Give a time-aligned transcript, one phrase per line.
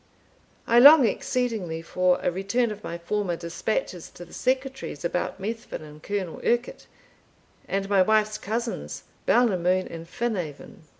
[0.65, 5.83] "I long exceedingly for a return of my former dispatches to the Secretary's about Methven
[5.83, 6.87] and Colll Urquhart,
[7.67, 10.85] and my wife's cousins, Balnamoon and Phinaven.